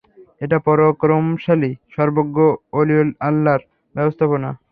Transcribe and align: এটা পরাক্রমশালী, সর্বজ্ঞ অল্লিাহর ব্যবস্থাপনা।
এটা 0.41 0.57
পরাক্রমশালী, 0.67 1.71
সর্বজ্ঞ 1.95 2.37
অল্লিাহর 2.77 3.61
ব্যবস্থাপনা। 3.95 4.49